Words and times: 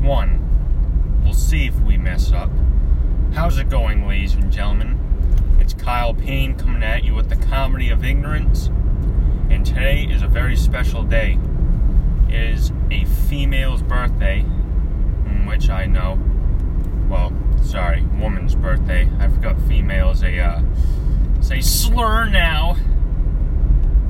one. 0.00 1.20
We'll 1.24 1.34
see 1.34 1.66
if 1.66 1.78
we 1.80 1.96
mess 1.96 2.32
up. 2.32 2.50
How's 3.34 3.58
it 3.58 3.68
going, 3.68 4.06
ladies 4.06 4.34
and 4.34 4.50
gentlemen? 4.50 4.98
It's 5.60 5.74
Kyle 5.74 6.14
Payne 6.14 6.56
coming 6.56 6.82
at 6.82 7.04
you 7.04 7.14
with 7.14 7.28
the 7.28 7.36
comedy 7.36 7.90
of 7.90 8.04
ignorance, 8.04 8.68
and 9.50 9.64
today 9.64 10.04
is 10.04 10.22
a 10.22 10.26
very 10.26 10.56
special 10.56 11.02
day. 11.04 11.38
It 12.28 12.34
is 12.34 12.72
a 12.90 13.04
female's 13.28 13.82
birthday, 13.82 14.40
which 15.46 15.68
I 15.68 15.86
know. 15.86 16.18
Well, 17.08 17.32
sorry, 17.62 18.02
woman's 18.20 18.54
birthday. 18.54 19.08
I 19.18 19.28
forgot 19.28 19.60
female 19.62 20.10
is 20.10 20.22
a 20.22 20.38
uh, 20.38 20.62
it's 21.36 21.50
a 21.50 21.60
slur 21.60 22.28
now. 22.28 22.76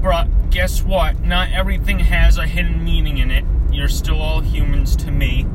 But 0.02 0.50
guess 0.50 0.82
what? 0.82 1.20
Not 1.20 1.50
everything 1.52 1.98
has 1.98 2.38
a 2.38 2.46
hidden 2.46 2.84
meaning 2.84 3.18
in 3.18 3.30
it. 3.30 3.44
You're 3.70 3.88
still 3.88 4.20
all 4.20 4.40
humans 4.40 4.96
to 4.96 5.10
me. 5.10 5.46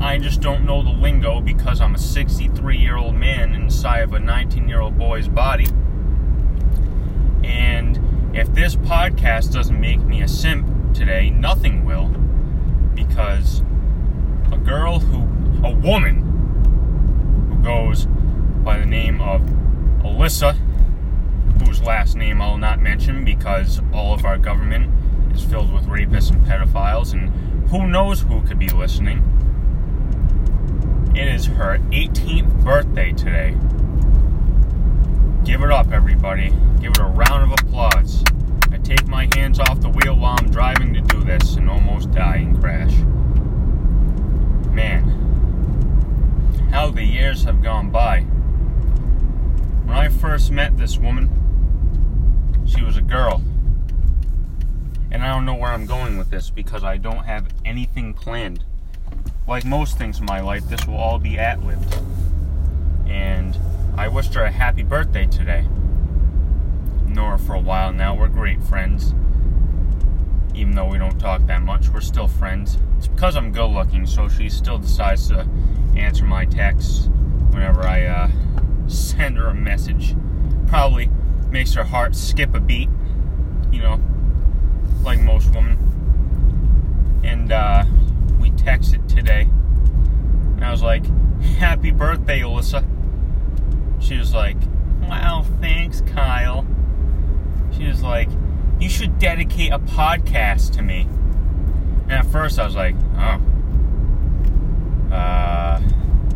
I 0.00 0.16
just 0.16 0.40
don't 0.40 0.64
know 0.64 0.82
the 0.82 0.90
lingo 0.90 1.42
because 1.42 1.82
I'm 1.82 1.94
a 1.94 1.98
63 1.98 2.78
year 2.78 2.96
old 2.96 3.14
man 3.14 3.54
inside 3.54 4.00
of 4.00 4.14
a 4.14 4.18
19 4.18 4.66
year 4.66 4.80
old 4.80 4.96
boy's 4.96 5.28
body. 5.28 5.66
And 7.44 8.34
if 8.34 8.52
this 8.54 8.76
podcast 8.76 9.52
doesn't 9.52 9.78
make 9.78 10.00
me 10.00 10.22
a 10.22 10.28
simp 10.28 10.94
today, 10.94 11.28
nothing 11.28 11.84
will. 11.84 12.08
Because 12.94 13.60
a 14.50 14.56
girl 14.56 15.00
who, 15.00 15.66
a 15.66 15.70
woman 15.70 16.22
who 17.50 17.62
goes 17.62 18.06
by 18.64 18.78
the 18.78 18.86
name 18.86 19.20
of 19.20 19.42
Alyssa, 20.02 20.56
whose 21.62 21.82
last 21.82 22.16
name 22.16 22.40
I'll 22.40 22.56
not 22.56 22.80
mention 22.80 23.22
because 23.22 23.82
all 23.92 24.14
of 24.14 24.24
our 24.24 24.38
government 24.38 24.90
is 25.36 25.44
filled 25.44 25.70
with 25.70 25.84
rapists 25.84 26.30
and 26.30 26.42
pedophiles, 26.46 27.12
and 27.12 27.68
who 27.68 27.86
knows 27.86 28.22
who 28.22 28.40
could 28.42 28.58
be 28.58 28.70
listening. 28.70 29.39
It 31.14 31.26
is 31.26 31.46
her 31.46 31.78
18th 31.90 32.64
birthday 32.64 33.12
today. 33.12 33.56
Give 35.44 35.62
it 35.62 35.72
up, 35.72 35.90
everybody. 35.90 36.50
Give 36.80 36.92
it 36.92 37.00
a 37.00 37.04
round 37.04 37.52
of 37.52 37.60
applause. 37.60 38.22
I 38.70 38.78
take 38.78 39.08
my 39.08 39.28
hands 39.34 39.58
off 39.58 39.80
the 39.80 39.88
wheel 39.88 40.16
while 40.16 40.36
I'm 40.38 40.50
driving 40.50 40.94
to 40.94 41.00
do 41.00 41.24
this 41.24 41.56
and 41.56 41.68
almost 41.68 42.12
die 42.12 42.36
in 42.36 42.60
crash. 42.60 42.94
Man, 44.72 45.02
how 46.70 46.90
the 46.90 47.02
years 47.02 47.42
have 47.42 47.60
gone 47.60 47.90
by. 47.90 48.20
When 48.20 49.96
I 49.96 50.08
first 50.08 50.52
met 50.52 50.78
this 50.78 50.96
woman, 50.96 51.28
she 52.64 52.84
was 52.84 52.96
a 52.96 53.02
girl. 53.02 53.42
And 55.10 55.24
I 55.24 55.34
don't 55.34 55.44
know 55.44 55.56
where 55.56 55.72
I'm 55.72 55.86
going 55.86 56.16
with 56.16 56.30
this 56.30 56.50
because 56.50 56.84
I 56.84 56.98
don't 56.98 57.24
have 57.24 57.48
anything 57.64 58.14
planned. 58.14 58.64
Like 59.46 59.64
most 59.64 59.98
things 59.98 60.20
in 60.20 60.26
my 60.26 60.40
life, 60.40 60.68
this 60.68 60.86
will 60.86 60.96
all 60.96 61.18
be 61.18 61.38
at 61.38 61.62
lived. 61.64 61.98
And 63.06 63.58
I 63.96 64.08
wished 64.08 64.34
her 64.34 64.44
a 64.44 64.50
happy 64.50 64.82
birthday 64.82 65.26
today. 65.26 65.66
Nora 67.06 67.38
for 67.38 67.54
a 67.54 67.60
while 67.60 67.92
now. 67.92 68.14
We're 68.14 68.28
great 68.28 68.62
friends. 68.62 69.14
Even 70.54 70.74
though 70.74 70.86
we 70.86 70.98
don't 70.98 71.18
talk 71.18 71.46
that 71.46 71.62
much, 71.62 71.88
we're 71.88 72.00
still 72.00 72.28
friends. 72.28 72.78
It's 72.98 73.08
because 73.08 73.36
I'm 73.36 73.50
good 73.50 73.66
looking, 73.66 74.06
so 74.06 74.28
she 74.28 74.48
still 74.48 74.78
decides 74.78 75.28
to 75.28 75.48
answer 75.96 76.24
my 76.24 76.44
texts 76.44 77.08
whenever 77.50 77.82
I 77.82 78.06
uh, 78.06 78.30
send 78.86 79.36
her 79.36 79.48
a 79.48 79.54
message. 79.54 80.14
Probably 80.68 81.10
makes 81.50 81.74
her 81.74 81.84
heart 81.84 82.14
skip 82.14 82.54
a 82.54 82.60
beat, 82.60 82.88
you 83.72 83.82
know, 83.82 84.00
like 85.02 85.20
most 85.20 85.52
women. 85.52 85.78
And 87.24 87.52
uh, 87.52 87.84
texted 88.62 89.08
today, 89.08 89.42
and 89.42 90.64
I 90.64 90.70
was 90.70 90.82
like, 90.82 91.04
Happy 91.58 91.90
birthday, 91.90 92.40
Alyssa. 92.40 92.84
She 94.00 94.16
was 94.16 94.34
like, 94.34 94.56
Wow, 95.02 95.44
thanks, 95.60 96.02
Kyle. 96.02 96.66
She 97.76 97.86
was 97.86 98.02
like, 98.02 98.28
You 98.78 98.88
should 98.88 99.18
dedicate 99.18 99.72
a 99.72 99.78
podcast 99.78 100.72
to 100.74 100.82
me. 100.82 101.08
And 102.04 102.12
at 102.12 102.26
first 102.26 102.58
I 102.58 102.66
was 102.66 102.76
like, 102.76 102.94
Oh. 103.16 103.40
Uh, 105.14 105.80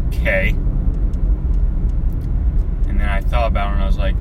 okay. 0.09 0.49
And 2.89 2.99
then 3.01 3.09
I 3.09 3.21
thought 3.21 3.49
about 3.49 3.71
it 3.71 3.75
and 3.75 3.83
I 3.83 3.87
was 3.87 3.99
like, 3.99 4.17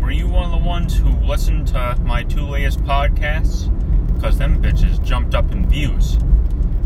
were 0.00 0.10
you 0.12 0.28
one 0.28 0.44
of 0.44 0.52
the 0.52 0.66
ones 0.66 0.96
who 0.96 1.10
listened 1.26 1.66
to 1.68 1.96
my 2.04 2.22
two 2.22 2.46
latest 2.46 2.80
podcasts? 2.84 3.72
Because 4.14 4.38
them 4.38 4.62
bitches 4.62 5.02
jumped 5.04 5.34
up 5.34 5.50
in 5.50 5.68
views. 5.68 6.16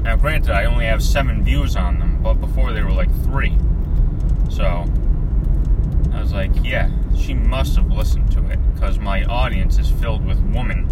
Now, 0.03 0.17
granted, 0.17 0.51
I 0.53 0.65
only 0.65 0.87
have 0.87 1.03
seven 1.03 1.45
views 1.45 1.77
on 1.77 1.99
them, 1.99 2.23
but 2.23 2.35
before 2.35 2.73
they 2.73 2.83
were 2.83 2.91
like 2.91 3.11
three. 3.23 3.57
So, 4.49 4.87
I 6.13 6.21
was 6.21 6.33
like, 6.33 6.51
yeah, 6.65 6.91
she 7.17 7.35
must 7.35 7.77
have 7.77 7.91
listened 7.91 8.33
to 8.33 8.45
it, 8.51 8.59
because 8.75 8.99
my 8.99 9.25
audience 9.25 9.79
is 9.79 9.91
filled 9.91 10.25
with 10.25 10.41
women. 10.55 10.89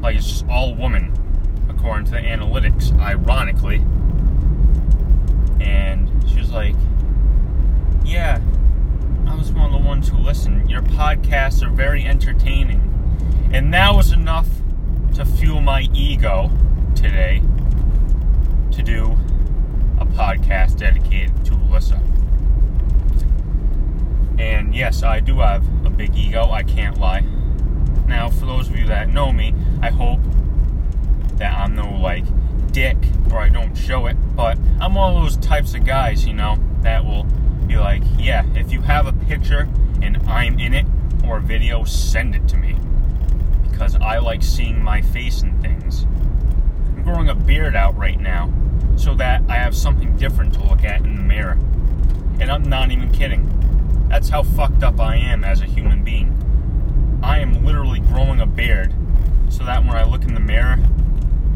Like, 0.00 0.16
it's 0.16 0.28
just 0.28 0.46
all 0.48 0.74
women, 0.74 1.12
according 1.68 2.06
to 2.06 2.12
the 2.12 2.18
analytics, 2.18 2.96
ironically. 2.98 3.84
And 5.60 6.08
she 6.30 6.38
was 6.38 6.50
like, 6.50 6.76
yeah, 8.04 8.40
I 9.26 9.34
was 9.34 9.50
one 9.52 9.72
of 9.74 9.82
the 9.82 9.86
ones 9.86 10.08
who 10.08 10.18
listened. 10.18 10.70
Your 10.70 10.82
podcasts 10.82 11.62
are 11.62 11.70
very 11.70 12.04
entertaining. 12.04 12.88
And 13.52 13.74
that 13.74 13.94
was 13.94 14.12
enough 14.12 14.48
to 15.14 15.24
fuel 15.24 15.60
my 15.60 15.88
ego 15.92 16.50
today 16.94 17.42
to 18.72 18.82
do 18.82 19.12
a 20.00 20.06
podcast 20.06 20.78
dedicated 20.78 21.44
to 21.44 21.52
Alyssa. 21.52 22.00
And 24.38 24.74
yes, 24.74 25.02
I 25.02 25.20
do 25.20 25.40
have 25.40 25.64
a 25.86 25.90
big 25.90 26.16
ego, 26.16 26.50
I 26.50 26.62
can't 26.62 26.98
lie. 26.98 27.20
Now, 28.06 28.30
for 28.30 28.46
those 28.46 28.68
of 28.68 28.76
you 28.76 28.86
that 28.86 29.08
know 29.08 29.32
me, 29.32 29.54
I 29.80 29.90
hope 29.90 30.20
that 31.36 31.56
I'm 31.56 31.74
no 31.74 31.90
like 31.92 32.24
dick 32.72 32.96
or 33.30 33.38
I 33.40 33.50
don't 33.50 33.74
show 33.76 34.06
it, 34.06 34.16
but 34.34 34.58
I'm 34.80 34.94
one 34.94 35.14
of 35.14 35.22
those 35.22 35.36
types 35.36 35.74
of 35.74 35.84
guys, 35.84 36.26
you 36.26 36.32
know, 36.32 36.58
that 36.80 37.04
will 37.04 37.24
be 37.66 37.76
like, 37.76 38.02
yeah, 38.18 38.44
if 38.54 38.72
you 38.72 38.80
have 38.82 39.06
a 39.06 39.12
picture 39.12 39.68
and 40.00 40.16
I'm 40.26 40.58
in 40.58 40.74
it 40.74 40.86
or 41.24 41.36
a 41.36 41.40
video, 41.40 41.84
send 41.84 42.34
it 42.34 42.48
to 42.48 42.56
me. 42.56 42.76
Because 43.70 43.96
I 43.96 44.18
like 44.18 44.42
seeing 44.42 44.82
my 44.82 45.02
face 45.02 45.42
in 45.42 45.60
things. 45.62 46.04
I'm 46.04 47.02
growing 47.02 47.28
a 47.28 47.34
beard 47.34 47.76
out 47.76 47.96
right 47.96 48.18
now 48.18 48.52
so 48.96 49.14
that 49.14 49.42
I 49.48 49.54
have 49.54 49.76
something 49.76 50.16
different 50.16 50.54
to 50.54 50.62
look 50.64 50.84
at 50.84 51.00
in 51.00 51.16
the 51.16 51.22
mirror. 51.22 51.58
And 52.40 52.50
I'm 52.50 52.62
not 52.62 52.90
even 52.90 53.10
kidding. 53.10 53.48
That's 54.08 54.28
how 54.28 54.42
fucked 54.42 54.82
up 54.82 55.00
I 55.00 55.16
am 55.16 55.44
as 55.44 55.60
a 55.60 55.66
human 55.66 56.04
being. 56.04 56.38
I 57.22 57.38
am 57.38 57.64
literally 57.64 58.00
growing 58.00 58.40
a 58.40 58.46
beard 58.46 58.92
so 59.48 59.64
that 59.64 59.84
when 59.84 59.96
I 59.96 60.04
look 60.04 60.22
in 60.22 60.34
the 60.34 60.40
mirror, 60.40 60.78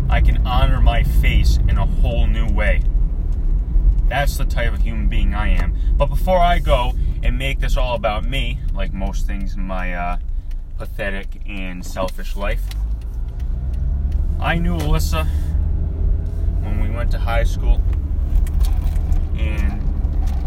I 0.09 0.21
can 0.21 0.47
honor 0.47 0.81
my 0.81 1.03
face 1.03 1.59
in 1.69 1.77
a 1.77 1.87
whole 1.87 2.27
new 2.27 2.49
way. 2.49 2.83
That's 4.09 4.37
the 4.37 4.45
type 4.45 4.73
of 4.73 4.83
human 4.83 5.09
being 5.09 5.35
I 5.35 5.49
am. 5.49 5.77
But 5.97 6.07
before 6.07 6.39
I 6.39 6.61
go 6.61 6.95
and 7.23 7.37
make 7.37 7.59
this 7.59 7.77
all 7.77 7.97
about 7.97 8.25
me, 8.25 8.61
like 8.73 8.93
most 8.93 9.27
things 9.27 9.57
in 9.57 9.63
my 9.63 9.95
uh, 9.95 10.19
pathetic 10.79 11.43
and 11.47 11.85
selfish 11.85 12.37
life, 12.37 12.63
I 14.39 14.59
knew 14.59 14.77
Alyssa 14.77 15.27
when 16.67 16.81
we 16.81 16.91
went 16.91 17.11
to 17.13 17.19
high 17.19 17.45
school, 17.45 17.81
and 19.39 19.83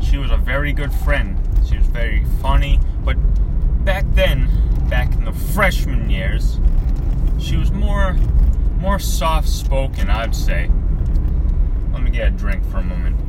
she 0.03 0.17
was 0.17 0.31
a 0.31 0.37
very 0.37 0.73
good 0.73 0.93
friend. 0.93 1.37
She 1.67 1.77
was 1.77 1.87
very 1.87 2.23
funny, 2.41 2.79
but 3.03 3.15
back 3.85 4.05
then, 4.11 4.49
back 4.89 5.13
in 5.13 5.25
the 5.25 5.33
freshman 5.33 6.09
years, 6.09 6.59
she 7.39 7.55
was 7.55 7.71
more 7.71 8.15
more 8.79 8.99
soft 8.99 9.49
spoken, 9.49 10.09
I'd 10.09 10.35
say. 10.35 10.69
Let 11.91 12.01
me 12.01 12.11
get 12.11 12.27
a 12.27 12.31
drink 12.31 12.63
for 12.69 12.77
a 12.77 12.83
moment. 12.83 13.19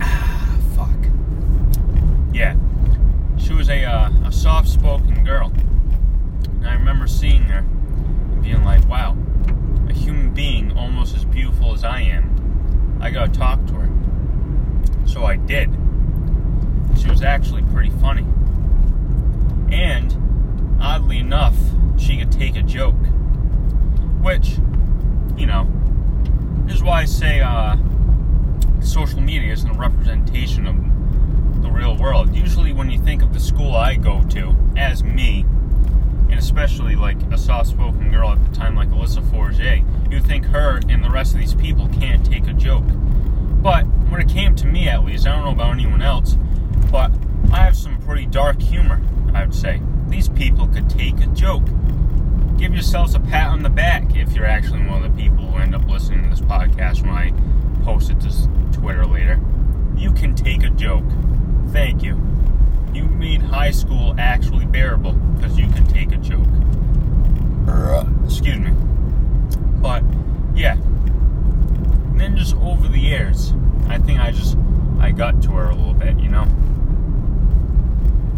Ah, 0.00 0.58
fuck. 0.74 0.98
Yeah, 2.32 2.56
she 3.38 3.52
was 3.52 3.68
a 3.68 3.84
uh, 3.84 4.10
a 4.24 4.32
soft 4.32 4.68
spoken 4.68 5.24
girl, 5.24 5.52
and 6.44 6.66
I 6.66 6.74
remember 6.74 7.06
seeing 7.06 7.42
her 7.42 7.58
and 7.58 8.42
being 8.42 8.64
like, 8.64 8.86
"Wow, 8.88 9.16
a 9.88 9.92
human 9.92 10.32
being 10.32 10.72
almost 10.76 11.14
as 11.16 11.24
beautiful 11.24 11.74
as 11.74 11.84
I 11.84 12.00
am. 12.00 12.98
I 13.00 13.10
gotta 13.10 13.32
talk 13.32 13.64
to 13.66 13.74
her." 13.74 13.88
So 15.06 15.19
I 15.30 15.36
did. 15.36 15.70
She 17.00 17.08
was 17.08 17.22
actually 17.22 17.62
pretty 17.72 17.90
funny, 17.90 18.26
and 19.70 20.78
oddly 20.82 21.18
enough, 21.18 21.54
she 21.96 22.18
could 22.18 22.32
take 22.32 22.56
a 22.56 22.62
joke. 22.62 22.96
Which, 24.22 24.58
you 25.36 25.46
know, 25.46 25.70
is 26.68 26.82
why 26.82 27.02
I 27.02 27.04
say 27.04 27.40
uh, 27.40 27.76
social 28.82 29.20
media 29.20 29.52
isn't 29.52 29.70
a 29.70 29.78
representation 29.78 30.66
of 30.66 31.62
the 31.62 31.70
real 31.70 31.96
world. 31.96 32.34
Usually, 32.34 32.72
when 32.72 32.90
you 32.90 32.98
think 32.98 33.22
of 33.22 33.32
the 33.32 33.40
school 33.40 33.76
I 33.76 33.94
go 33.94 34.24
to 34.30 34.56
as 34.76 35.04
me, 35.04 35.42
and 36.28 36.40
especially 36.40 36.96
like 36.96 37.22
a 37.30 37.38
soft 37.38 37.68
spoken 37.68 38.10
girl 38.10 38.30
at 38.30 38.44
the 38.50 38.54
time 38.56 38.74
like 38.74 38.88
Alyssa 38.88 39.22
Forget, 39.30 39.84
you 40.10 40.18
think 40.18 40.46
her 40.46 40.80
and 40.88 41.04
the 41.04 41.10
rest 41.10 41.34
of 41.34 41.38
these 41.38 41.54
people 41.54 41.88
can't 42.00 42.26
take 42.26 42.48
a 42.48 42.52
joke. 42.52 42.84
But 43.62 43.86
when 44.10 44.20
it 44.20 44.28
came 44.28 44.54
to 44.56 44.66
me, 44.66 44.88
at 44.88 45.04
least, 45.04 45.26
I 45.26 45.34
don't 45.34 45.44
know 45.44 45.52
about 45.52 45.72
anyone 45.72 46.02
else, 46.02 46.36
but 46.90 47.12
I 47.52 47.58
have 47.58 47.76
some 47.76 48.00
pretty 48.02 48.26
dark 48.26 48.60
humor, 48.60 49.00
I 49.32 49.44
would 49.44 49.54
say. 49.54 49.80
These 50.08 50.28
people 50.28 50.66
could 50.66 50.90
take 50.90 51.20
a 51.20 51.26
joke. 51.28 51.64
Give 52.58 52.74
yourselves 52.74 53.14
a 53.14 53.20
pat 53.20 53.48
on 53.48 53.62
the 53.62 53.70
back 53.70 54.16
if 54.16 54.32
you're 54.32 54.46
actually 54.46 54.84
one 54.84 55.02
of 55.02 55.16
the 55.16 55.22
people 55.22 55.46
who 55.46 55.58
end 55.58 55.74
up 55.74 55.88
listening 55.88 56.24
to 56.24 56.30
this 56.30 56.40
podcast 56.40 57.02
when 57.02 57.10
I 57.10 57.32
post 57.84 58.10
it 58.10 58.20
to 58.20 58.30
Twitter 58.72 59.06
later. 59.06 59.40
You 59.96 60.12
can 60.12 60.34
take 60.34 60.64
a 60.64 60.70
joke. 60.70 61.04
Thank 61.70 62.02
you. 62.02 62.20
You 62.92 63.04
made 63.04 63.40
high 63.40 63.70
school 63.70 64.14
actually 64.18 64.66
bearable 64.66 65.12
because 65.12 65.56
you 65.56 65.68
can 65.68 65.86
take 65.86 66.12
a 66.12 66.16
joke. 66.16 66.48
Excuse 68.24 68.58
me. 68.58 68.72
But, 69.80 70.02
yeah. 70.54 70.74
And 70.74 72.20
then 72.20 72.36
just 72.36 72.56
over 72.56 72.88
the 72.88 72.98
years, 72.98 73.52
I 73.88 73.98
think 73.98 74.20
I 74.20 74.30
just, 74.30 74.56
I 74.98 75.10
got 75.10 75.42
to 75.42 75.50
her 75.52 75.70
a 75.70 75.74
little 75.74 75.94
bit, 75.94 76.18
you 76.18 76.28
know? 76.28 76.46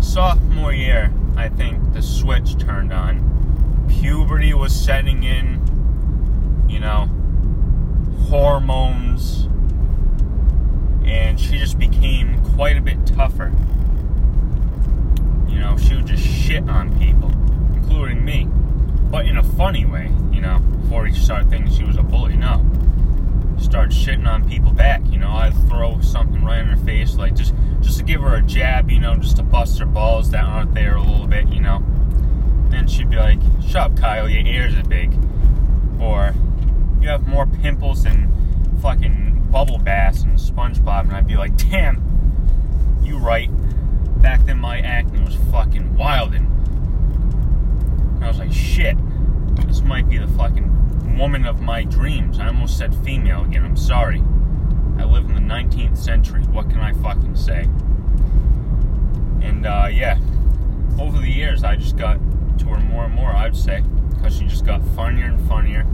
Sophomore 0.00 0.73
year, 0.73 1.12
I 1.37 1.49
think 1.49 1.93
the 1.93 2.03
switch 2.03 2.59
turned 2.59 2.93
on. 2.93 3.87
Puberty 3.89 4.53
was 4.55 4.75
setting 4.75 5.23
in, 5.23 6.67
you 6.69 6.81
know, 6.81 7.09
hormones, 8.29 9.49
and 11.05 11.39
she 11.39 11.59
just 11.59 11.79
became 11.79 12.43
quite 12.55 12.77
a 12.77 12.81
bit 12.81 13.06
tougher. 13.06 13.53
You 15.49 15.59
know, 15.59 15.77
she 15.77 15.94
would 15.94 16.06
just 16.06 16.25
shit 16.25 16.69
on 16.69 16.99
people, 16.99 17.31
including 17.75 18.25
me, 18.25 18.49
but 19.11 19.27
in 19.27 19.37
a 19.37 19.43
funny 19.43 19.85
way, 19.85 20.11
you 20.33 20.41
know, 20.41 20.59
before 20.59 21.09
she 21.09 21.15
started 21.21 21.50
thinking 21.50 21.73
she 21.73 21.85
was 21.85 21.97
a 21.97 22.03
bully, 22.03 22.37
no. 22.37 22.65
Start 23.62 23.91
shitting 23.91 24.26
on 24.26 24.47
people 24.49 24.73
back, 24.73 25.00
you 25.11 25.19
know, 25.19 25.31
I'd 25.31 25.55
throw 25.69 26.00
something 26.00 26.44
right 26.44 26.59
in 26.59 26.67
her 26.67 26.85
face, 26.85 27.14
like 27.14 27.35
just 27.35 27.55
just 27.81 27.99
to 27.99 28.05
give 28.05 28.20
her 28.20 28.35
a 28.35 28.43
jab, 28.43 28.91
you 28.91 28.99
know, 29.00 29.17
just 29.17 29.37
to 29.37 29.43
bust 29.43 29.79
her 29.79 29.87
balls 29.87 30.31
that 30.32 30.44
aren't 30.44 30.75
there 30.75 30.97
a 30.97 31.00
little 31.00 31.26
bit, 31.26 31.49
you 31.49 31.61
know. 31.61 31.82
Then 32.69 32.87
she'd 32.87 33.11
be 33.11 33.17
like, 33.17 33.38
Shut 33.67 33.93
up, 33.93 33.97
Kyle, 33.97 34.29
your 34.29 34.47
ears 34.47 34.75
are 34.75 34.82
big. 34.82 35.12
Or, 36.00 36.35
you 37.00 37.09
have 37.09 37.26
more 37.26 37.47
pimples 37.47 38.03
than 38.05 38.31
fucking 38.81 39.49
Bubble 39.50 39.79
Bass 39.79 40.23
and 40.23 40.38
SpongeBob. 40.38 41.05
And 41.05 41.12
I'd 41.12 41.26
be 41.26 41.37
like, 41.37 41.56
Damn, 41.56 42.03
you 43.03 43.19
right. 43.19 43.50
Back 44.20 44.44
then, 44.44 44.58
my 44.58 44.81
acne 44.81 45.20
was 45.20 45.37
fucking 45.50 45.97
wild. 45.97 46.35
And 46.35 46.49
I 48.23 48.29
was 48.29 48.38
like, 48.38 48.53
Shit, 48.53 48.97
this 49.67 49.82
might 49.82 50.08
be 50.08 50.19
the 50.19 50.29
fucking 50.29 50.81
woman 51.19 51.44
of 51.44 51.61
my 51.61 51.85
dreams. 51.85 52.38
I 52.38 52.49
almost 52.49 52.79
said 52.79 52.94
female 53.05 53.43
again. 53.43 53.64
I'm 53.64 53.76
sorry. 53.76 54.23
I 54.99 55.05
live 55.05 55.25
in 55.25 55.35
the 55.35 55.41
19th 55.41 55.97
century. 55.97 56.43
What 56.43 56.70
can 56.70 56.81
I 56.81 56.93
fucking 56.93 57.37
say? 57.37 57.69
And 59.43 59.67
uh, 59.67 59.88
yeah, 59.91 60.19
over 60.99 61.19
the 61.19 61.31
years, 61.31 61.64
I 61.64 61.76
just 61.76 61.97
got 61.97 62.19
to 62.59 62.67
her 62.67 62.79
more 62.79 63.05
and 63.05 63.14
more. 63.14 63.31
I'd 63.31 63.56
say 63.56 63.82
because 64.11 64.37
she 64.37 64.47
just 64.47 64.64
got 64.64 64.87
funnier 64.94 65.26
and 65.26 65.49
funnier. 65.49 65.87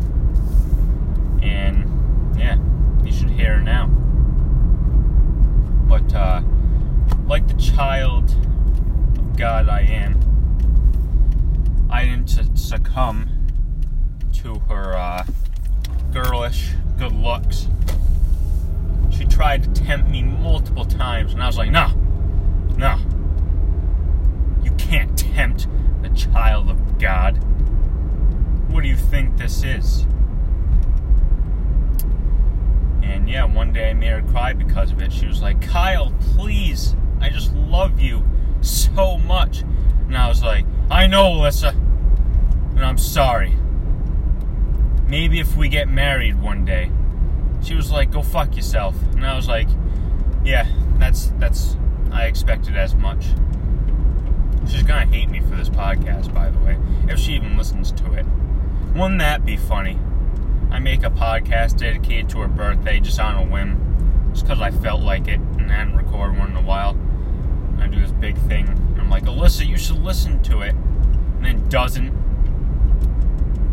And 1.42 2.38
yeah, 2.38 2.58
you 3.04 3.12
should 3.12 3.30
hear 3.30 3.56
her 3.56 3.62
now. 3.62 3.86
But 5.88 6.14
uh, 6.14 6.42
like 7.26 7.48
the 7.48 7.54
child 7.54 8.30
of 8.30 9.36
God 9.36 9.68
I 9.68 9.80
am, 9.80 10.20
I 11.90 12.04
didn't 12.04 12.58
succumb 12.58 13.37
her 14.56 14.94
uh, 14.96 15.24
girlish 16.12 16.70
good 16.98 17.12
looks. 17.12 17.68
She 19.10 19.24
tried 19.24 19.62
to 19.62 19.82
tempt 19.82 20.10
me 20.10 20.22
multiple 20.22 20.84
times, 20.84 21.32
and 21.32 21.42
I 21.42 21.46
was 21.46 21.56
like, 21.56 21.70
no, 21.70 21.88
no. 22.76 22.98
You 24.62 24.72
can't 24.72 25.16
tempt 25.16 25.68
the 26.02 26.08
child 26.10 26.68
of 26.68 26.98
God. 26.98 27.36
What 28.70 28.82
do 28.82 28.88
you 28.88 28.96
think 28.96 29.36
this 29.36 29.62
is? 29.64 30.02
And 33.02 33.28
yeah, 33.28 33.44
one 33.44 33.72
day 33.72 33.90
I 33.90 33.94
made 33.94 34.10
her 34.10 34.22
cry 34.22 34.52
because 34.52 34.92
of 34.92 35.00
it. 35.00 35.12
She 35.12 35.26
was 35.26 35.40
like, 35.40 35.62
Kyle, 35.62 36.12
please, 36.34 36.94
I 37.20 37.30
just 37.30 37.52
love 37.54 38.00
you 38.00 38.24
so 38.60 39.18
much. 39.18 39.62
And 40.06 40.16
I 40.16 40.28
was 40.28 40.42
like, 40.42 40.66
I 40.90 41.06
know, 41.06 41.32
Alyssa, 41.32 41.72
and 41.72 42.84
I'm 42.84 42.98
sorry. 42.98 43.56
Maybe 45.08 45.40
if 45.40 45.56
we 45.56 45.68
get 45.68 45.88
married 45.88 46.40
one 46.40 46.64
day. 46.64 46.90
She 47.62 47.74
was 47.74 47.90
like, 47.90 48.10
go 48.10 48.22
fuck 48.22 48.54
yourself. 48.54 48.94
And 49.14 49.26
I 49.26 49.34
was 49.34 49.48
like, 49.48 49.68
yeah, 50.44 50.68
that's, 50.98 51.32
that's, 51.38 51.76
I 52.12 52.26
expected 52.26 52.76
as 52.76 52.94
much. 52.94 53.26
She's 54.68 54.82
gonna 54.82 55.06
hate 55.06 55.30
me 55.30 55.40
for 55.40 55.56
this 55.56 55.70
podcast, 55.70 56.32
by 56.34 56.50
the 56.50 56.58
way, 56.58 56.78
if 57.08 57.18
she 57.18 57.32
even 57.32 57.56
listens 57.56 57.90
to 57.92 58.12
it. 58.12 58.26
Wouldn't 58.94 59.18
that 59.20 59.46
be 59.46 59.56
funny? 59.56 59.98
I 60.70 60.78
make 60.78 61.02
a 61.02 61.10
podcast 61.10 61.78
dedicated 61.78 62.28
to 62.30 62.40
her 62.40 62.48
birthday 62.48 63.00
just 63.00 63.18
on 63.18 63.36
a 63.36 63.50
whim, 63.50 64.30
just 64.32 64.44
because 64.44 64.60
I 64.60 64.70
felt 64.70 65.00
like 65.00 65.26
it 65.26 65.40
and 65.40 65.70
hadn't 65.70 65.96
recorded 65.96 66.38
one 66.38 66.50
in 66.50 66.56
a 66.56 66.62
while. 66.62 66.96
I 67.78 67.86
do 67.86 67.98
this 68.00 68.12
big 68.12 68.36
thing. 68.36 68.68
And 68.68 69.00
I'm 69.00 69.08
like, 69.08 69.24
Alyssa, 69.24 69.66
you 69.66 69.78
should 69.78 70.02
listen 70.02 70.42
to 70.44 70.60
it. 70.60 70.74
And 70.74 71.44
then 71.44 71.68
doesn't. 71.68 72.12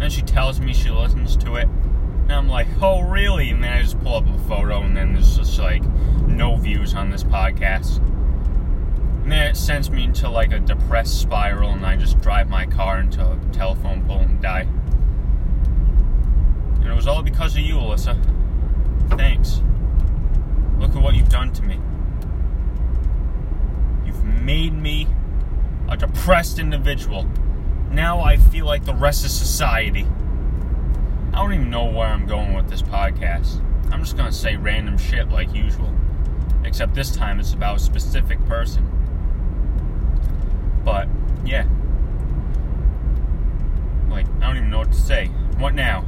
And 0.05 0.13
she 0.13 0.21
tells 0.21 0.59
me 0.59 0.71
she 0.71 0.91
listens 0.91 1.35
to 1.37 1.55
it. 1.55 1.67
And 1.67 2.31
I'm 2.31 2.47
like, 2.47 2.67
oh, 2.79 3.01
really? 3.01 3.49
And 3.49 3.63
then 3.63 3.73
I 3.73 3.81
just 3.81 3.99
pull 4.01 4.13
up 4.13 4.27
a 4.27 4.37
photo, 4.47 4.83
and 4.83 4.95
then 4.95 5.13
there's 5.13 5.35
just 5.35 5.57
like 5.57 5.83
no 6.27 6.57
views 6.57 6.93
on 6.93 7.09
this 7.09 7.23
podcast. 7.23 7.97
And 9.23 9.31
then 9.31 9.47
it 9.47 9.57
sends 9.57 9.89
me 9.89 10.03
into 10.03 10.29
like 10.29 10.51
a 10.51 10.59
depressed 10.59 11.19
spiral, 11.19 11.71
and 11.71 11.83
I 11.83 11.95
just 11.95 12.21
drive 12.21 12.49
my 12.49 12.67
car 12.67 12.99
into 12.99 13.19
a 13.19 13.35
telephone 13.51 14.05
pole 14.05 14.19
and 14.19 14.39
die. 14.39 14.67
And 16.81 16.87
it 16.87 16.93
was 16.93 17.07
all 17.07 17.23
because 17.23 17.55
of 17.55 17.63
you, 17.63 17.73
Alyssa. 17.73 18.15
Thanks. 19.17 19.63
Look 20.77 20.95
at 20.95 21.01
what 21.01 21.15
you've 21.15 21.29
done 21.29 21.51
to 21.53 21.63
me. 21.63 21.79
You've 24.05 24.23
made 24.23 24.73
me 24.73 25.07
a 25.89 25.97
depressed 25.97 26.59
individual. 26.59 27.27
Now 27.95 28.19
I 28.19 28.36
feel 28.36 28.65
like 28.65 28.83
the 28.83 28.94
rest 28.94 29.24
of 29.24 29.31
society. 29.31 30.06
I 31.31 31.38
don't 31.38 31.53
even 31.53 31.69
know 31.69 31.86
where 31.86 32.07
I'm 32.07 32.25
going 32.25 32.53
with 32.53 32.69
this 32.69 32.81
podcast. 32.81 33.63
I'm 33.89 34.01
just 34.01 34.17
gonna 34.17 34.34
say 34.34 34.58
random 34.58 34.98
shit 34.98 35.29
like 35.29 35.53
usual. 35.55 35.89
Except 36.65 36.93
this 36.93 37.15
time 37.15 37.39
it's 37.39 37.53
about 37.53 37.77
a 37.77 37.79
specific 37.79 38.46
person. 38.48 38.84
But, 40.84 41.08
yeah. 41.46 41.65
Like, 44.10 44.27
I 44.41 44.48
don't 44.48 44.58
even 44.58 44.69
know 44.69 44.79
what 44.79 44.91
to 44.91 45.00
say. 45.00 45.27
What 45.58 45.74
now? 45.74 46.03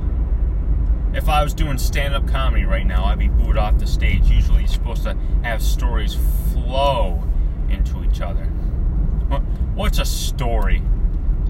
If 1.14 1.30
I 1.30 1.42
was 1.42 1.54
doing 1.54 1.78
stand 1.78 2.14
up 2.14 2.28
comedy 2.28 2.66
right 2.66 2.86
now, 2.86 3.06
I'd 3.06 3.18
be 3.18 3.30
booed 3.30 3.58
off 3.58 3.78
the 3.78 3.88
stage. 3.88 4.26
Usually, 4.30 4.60
you're 4.60 4.68
supposed 4.68 5.04
to 5.04 5.16
have 5.44 5.64
stories 5.64 6.18
flow 6.52 7.24
into 7.70 8.04
each 8.04 8.20
other. 8.20 8.44
What 9.30 9.42
what's 9.74 10.00
a 10.00 10.06
story 10.06 10.84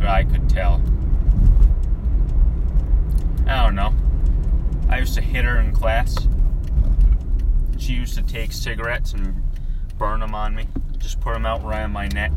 I 0.06 0.24
could 0.24 0.50
tell? 0.50 0.82
I 3.48 3.64
don't 3.64 3.76
know. 3.76 3.94
I 4.90 5.00
used 5.00 5.16
to 5.16 5.22
hit 5.22 5.46
her 5.46 5.60
in 5.60 5.74
class. 5.74 6.28
She 7.78 7.94
used 7.94 8.16
to 8.16 8.22
take 8.22 8.52
cigarettes 8.52 9.14
and 9.14 9.42
burn 9.98 10.20
them 10.20 10.36
on 10.36 10.56
me. 10.56 10.68
Just 10.98 11.20
put 11.22 11.34
them 11.34 11.46
out 11.46 11.64
right 11.64 11.84
on 11.84 11.92
my 11.92 12.08
neck. 12.10 12.32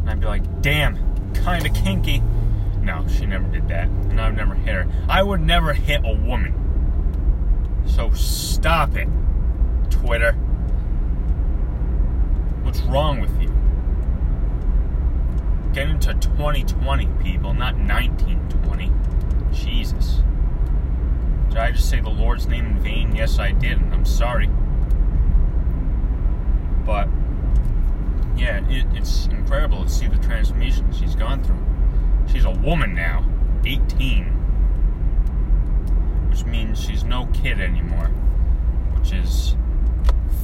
And 0.00 0.10
I'd 0.10 0.20
be 0.20 0.26
like, 0.26 0.62
damn, 0.62 0.96
kinda 1.34 1.68
kinky. 1.70 2.22
No, 2.80 3.06
she 3.08 3.26
never 3.26 3.46
did 3.48 3.68
that. 3.68 3.88
And 3.88 4.20
I've 4.20 4.36
never 4.36 4.54
hit 4.54 4.74
her. 4.74 4.86
I 5.08 5.22
would 5.22 5.40
never 5.40 5.74
hit 5.74 6.00
a 6.04 6.14
woman. 6.14 6.54
So 7.86 8.10
stop 8.12 8.96
it, 8.96 9.08
Twitter. 9.90 10.32
What's 12.62 12.80
wrong 12.82 13.20
with 13.20 13.40
you? 13.40 13.52
Get 15.78 15.90
into 15.90 16.12
2020, 16.14 17.06
people, 17.22 17.54
not 17.54 17.76
1920. 17.76 18.90
Jesus. 19.52 20.22
Did 21.50 21.58
I 21.58 21.70
just 21.70 21.88
say 21.88 22.00
the 22.00 22.08
Lord's 22.08 22.48
name 22.48 22.66
in 22.66 22.80
vain? 22.80 23.14
Yes, 23.14 23.38
I 23.38 23.52
did, 23.52 23.80
and 23.80 23.94
I'm 23.94 24.04
sorry. 24.04 24.48
But, 26.84 27.08
yeah, 28.36 28.68
it, 28.68 28.86
it's 28.96 29.26
incredible 29.26 29.84
to 29.84 29.88
see 29.88 30.08
the 30.08 30.16
transformation 30.16 30.92
she's 30.92 31.14
gone 31.14 31.44
through. 31.44 31.64
She's 32.26 32.44
a 32.44 32.50
woman 32.50 32.92
now, 32.92 33.24
18, 33.64 34.24
which 36.28 36.44
means 36.44 36.80
she's 36.80 37.04
no 37.04 37.26
kid 37.26 37.60
anymore, 37.60 38.08
which 38.98 39.12
is 39.12 39.54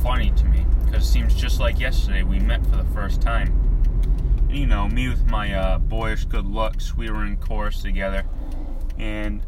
funny 0.01 0.31
to 0.37 0.45
me 0.45 0.65
because 0.85 1.03
it 1.03 1.11
seems 1.11 1.35
just 1.35 1.59
like 1.59 1.81
yesterday 1.81 2.23
we 2.23 2.39
met 2.39 2.65
for 2.67 2.77
the 2.77 2.85
first 2.95 3.21
time. 3.21 3.64
You 4.55 4.67
know, 4.67 4.87
me 4.87 5.09
with 5.09 5.27
my 5.27 5.53
uh, 5.53 5.79
boyish 5.81 6.27
good 6.27 6.47
looks, 6.47 6.97
we 6.97 7.11
were 7.11 7.25
in 7.25 7.39
chorus 7.39 7.83
together, 7.83 8.25
and 8.97 9.43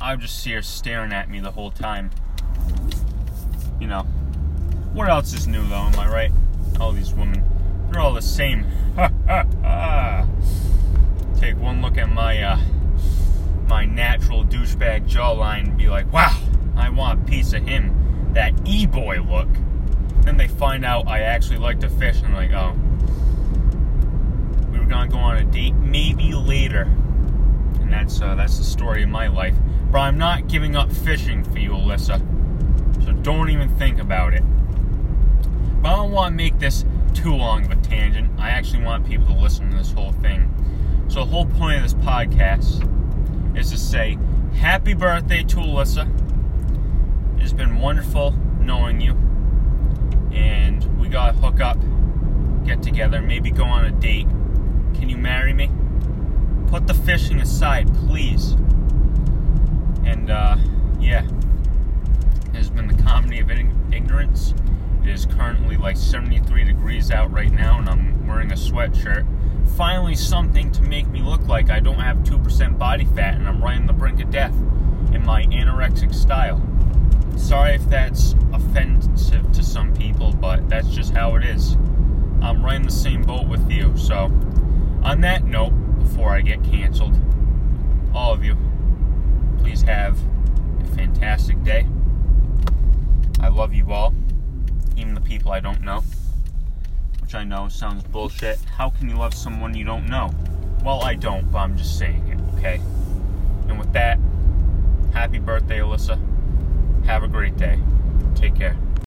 I 0.00 0.14
would 0.14 0.20
just 0.20 0.42
see 0.42 0.50
her 0.50 0.62
staring 0.62 1.12
at 1.12 1.30
me 1.30 1.38
the 1.38 1.52
whole 1.52 1.70
time. 1.70 2.10
You 3.80 3.86
know, 3.86 4.02
what 4.92 5.08
else 5.08 5.32
is 5.32 5.46
new 5.46 5.64
though? 5.68 5.76
Am 5.76 5.96
I 5.96 6.08
right? 6.08 6.32
All 6.80 6.90
these 6.90 7.14
women, 7.14 7.44
they're 7.88 8.00
all 8.00 8.12
the 8.12 8.20
same. 8.20 8.66
Take 11.38 11.56
one 11.58 11.80
look 11.80 11.96
at 11.96 12.08
my 12.08 12.42
uh, 12.42 12.58
my 13.68 13.84
natural 13.84 14.44
douchebag 14.44 15.08
jawline 15.08 15.68
and 15.68 15.78
be 15.78 15.88
like, 15.88 16.12
wow, 16.12 16.36
I 16.74 16.90
want 16.90 17.22
a 17.22 17.24
piece 17.30 17.52
of 17.52 17.62
him. 17.62 18.32
That 18.32 18.54
e-boy 18.66 19.22
look. 19.22 19.48
Then 20.22 20.36
they 20.36 20.48
find 20.48 20.84
out 20.84 21.06
I 21.06 21.20
actually 21.20 21.58
like 21.58 21.78
to 21.78 21.88
fish, 21.88 22.16
and 22.16 22.26
I'm 22.26 22.34
like, 22.34 22.50
oh, 22.50 22.74
were 24.88 24.94
gonna 24.94 25.10
go 25.10 25.18
on 25.18 25.36
a 25.36 25.44
date, 25.44 25.74
maybe 25.74 26.32
later. 26.32 26.82
And 27.80 27.92
that's 27.92 28.20
uh, 28.22 28.34
that's 28.34 28.56
the 28.58 28.64
story 28.64 29.02
of 29.02 29.10
my 29.10 29.26
life. 29.26 29.54
But 29.90 29.98
I'm 30.00 30.16
not 30.18 30.48
giving 30.48 30.76
up 30.76 30.90
fishing 30.90 31.44
for 31.44 31.58
you, 31.58 31.70
Alyssa. 31.70 32.18
So 33.04 33.12
don't 33.12 33.50
even 33.50 33.68
think 33.76 33.98
about 33.98 34.32
it. 34.32 34.42
But 35.82 35.90
I 35.90 35.96
don't 35.96 36.10
want 36.10 36.32
to 36.32 36.36
make 36.36 36.58
this 36.58 36.84
too 37.14 37.34
long 37.34 37.66
of 37.66 37.70
a 37.70 37.76
tangent. 37.76 38.30
I 38.38 38.50
actually 38.50 38.82
want 38.82 39.06
people 39.06 39.26
to 39.26 39.34
listen 39.34 39.70
to 39.70 39.76
this 39.76 39.92
whole 39.92 40.12
thing. 40.12 40.52
So 41.08 41.20
the 41.20 41.26
whole 41.26 41.46
point 41.46 41.76
of 41.76 41.82
this 41.82 41.94
podcast 41.94 42.86
is 43.58 43.70
to 43.70 43.78
say 43.78 44.18
happy 44.56 44.94
birthday 44.94 45.42
to 45.42 45.56
Alyssa. 45.56 46.08
It's 47.40 47.52
been 47.52 47.76
wonderful 47.78 48.32
knowing 48.58 49.00
you. 49.00 49.12
And 50.32 50.98
we 50.98 51.08
gotta 51.08 51.36
hook 51.36 51.60
up, 51.60 51.78
get 52.64 52.82
together, 52.82 53.20
maybe 53.20 53.50
go 53.50 53.64
on 53.64 53.84
a 53.84 53.90
date. 53.90 54.26
Can 54.98 55.08
you 55.08 55.16
marry 55.16 55.52
me? 55.52 55.70
Put 56.68 56.86
the 56.86 56.94
fishing 56.94 57.40
aside, 57.40 57.92
please. 58.06 58.52
And 60.04 60.30
uh, 60.30 60.56
yeah, 60.98 61.24
it 61.24 62.54
has 62.54 62.70
been 62.70 62.88
the 62.88 63.02
comedy 63.02 63.40
of 63.40 63.50
ignorance. 63.50 64.54
It 65.02 65.08
is 65.08 65.26
currently 65.26 65.76
like 65.76 65.96
73 65.96 66.64
degrees 66.64 67.10
out 67.10 67.30
right 67.30 67.52
now, 67.52 67.78
and 67.78 67.88
I'm 67.88 68.26
wearing 68.26 68.52
a 68.52 68.56
sweatshirt. 68.56 69.26
Finally, 69.76 70.16
something 70.16 70.72
to 70.72 70.82
make 70.82 71.06
me 71.06 71.22
look 71.22 71.46
like 71.46 71.70
I 71.70 71.80
don't 71.80 72.00
have 72.00 72.18
2% 72.18 72.78
body 72.78 73.04
fat 73.04 73.34
and 73.34 73.48
I'm 73.48 73.62
right 73.62 73.78
on 73.78 73.86
the 73.86 73.92
brink 73.92 74.20
of 74.20 74.30
death 74.30 74.54
in 75.12 75.24
my 75.24 75.44
anorexic 75.44 76.14
style. 76.14 76.60
Sorry 77.36 77.74
if 77.74 77.88
that's 77.88 78.34
offensive 78.52 79.52
to 79.52 79.62
some 79.62 79.94
people, 79.94 80.32
but 80.32 80.68
that's 80.68 80.88
just 80.88 81.14
how 81.14 81.36
it 81.36 81.44
is. 81.44 81.74
I'm 82.42 82.64
right 82.64 82.76
in 82.76 82.82
the 82.82 82.90
same 82.90 83.22
boat 83.22 83.46
with 83.46 83.70
you. 83.70 83.96
So, 83.96 84.26
on 85.02 85.20
that 85.22 85.44
note, 85.44 85.70
before 85.98 86.30
I 86.30 86.40
get 86.40 86.62
canceled, 86.64 87.16
all 88.14 88.32
of 88.32 88.44
you, 88.44 88.56
please 89.58 89.82
have 89.82 90.18
a 90.80 90.84
fantastic 90.96 91.62
day. 91.62 91.86
I 93.40 93.48
love 93.48 93.72
you 93.72 93.92
all, 93.92 94.14
even 94.96 95.14
the 95.14 95.20
people 95.20 95.52
I 95.52 95.60
don't 95.60 95.82
know, 95.82 96.02
which 97.20 97.34
I 97.34 97.44
know 97.44 97.68
sounds 97.68 98.02
bullshit. 98.04 98.58
How 98.76 98.90
can 98.90 99.08
you 99.08 99.16
love 99.16 99.34
someone 99.34 99.74
you 99.74 99.84
don't 99.84 100.06
know? 100.06 100.30
Well, 100.84 101.02
I 101.02 101.14
don't, 101.14 101.50
but 101.50 101.58
I'm 101.58 101.76
just 101.76 101.98
saying 101.98 102.28
it, 102.28 102.58
okay? 102.58 102.80
And 103.68 103.78
with 103.78 103.92
that, 103.92 104.18
happy 105.12 105.38
birthday, 105.38 105.78
Alyssa. 105.78 106.18
Have 107.06 107.22
a 107.22 107.28
great 107.28 107.56
day. 107.56 107.78
Take 108.34 108.54
care. 108.54 108.76